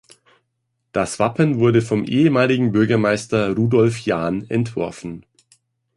Das 0.93 1.19
Wappen 1.19 1.59
wurde 1.59 1.83
vom 1.83 2.05
ehemaligen 2.05 2.71
Bürgermeister 2.71 3.55
Rudolf 3.55 3.99
Jahn 3.99 4.49
entworfen. 4.49 5.25